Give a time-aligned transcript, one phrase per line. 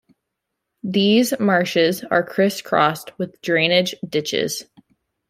[0.81, 4.65] These marshes are criss-crossed with drainage ditches.